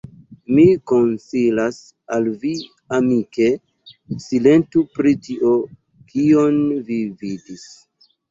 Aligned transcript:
mi 0.57 0.63
konsilas 0.91 1.75
al 2.15 2.29
vi 2.45 2.53
amike, 2.97 3.49
silentu 4.25 4.83
pri 4.97 5.13
tio, 5.27 5.53
kion 6.13 6.59
vi 6.89 6.99
vidis. 7.23 7.69